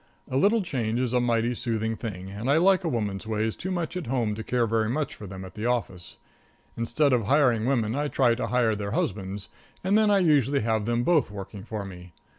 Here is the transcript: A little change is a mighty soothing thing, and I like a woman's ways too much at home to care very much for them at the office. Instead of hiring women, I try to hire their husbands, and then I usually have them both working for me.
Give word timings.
A 0.31 0.35
little 0.35 0.63
change 0.63 0.99
is 0.99 1.13
a 1.13 1.19
mighty 1.21 1.53
soothing 1.53 1.95
thing, 1.95 2.31
and 2.31 2.49
I 2.49 2.57
like 2.57 2.83
a 2.83 2.89
woman's 2.89 3.27
ways 3.27 3.55
too 3.55 3.69
much 3.69 3.95
at 3.95 4.07
home 4.07 4.33
to 4.33 4.43
care 4.43 4.65
very 4.65 4.89
much 4.89 5.13
for 5.13 5.27
them 5.27 5.45
at 5.45 5.53
the 5.53 5.67
office. 5.67 6.17
Instead 6.75 7.13
of 7.13 7.25
hiring 7.25 7.67
women, 7.67 7.93
I 7.93 8.07
try 8.07 8.33
to 8.33 8.47
hire 8.47 8.75
their 8.75 8.93
husbands, 8.93 9.49
and 9.83 9.95
then 9.95 10.09
I 10.09 10.17
usually 10.17 10.61
have 10.61 10.85
them 10.87 11.03
both 11.03 11.29
working 11.29 11.63
for 11.63 11.85
me. 11.85 12.13